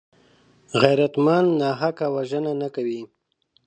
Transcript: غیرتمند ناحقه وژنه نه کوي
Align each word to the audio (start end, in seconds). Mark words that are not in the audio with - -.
غیرتمند 0.81 1.47
ناحقه 1.61 2.07
وژنه 2.15 2.51
نه 2.61 2.67
کوي 2.75 3.01